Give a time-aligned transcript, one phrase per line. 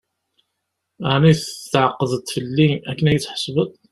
[1.13, 1.33] Ɛni
[1.71, 3.69] tεeqdeḍ-t fell-i akken ad yi-d-tḥesbeḍ?